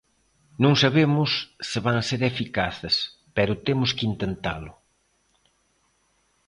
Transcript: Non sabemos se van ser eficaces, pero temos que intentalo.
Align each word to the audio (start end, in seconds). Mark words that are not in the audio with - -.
Non 0.63 0.73
sabemos 0.83 1.29
se 1.69 1.79
van 1.85 1.99
ser 2.09 2.21
eficaces, 2.31 2.95
pero 3.35 3.61
temos 3.67 3.89
que 3.95 4.07
intentalo. 4.11 4.71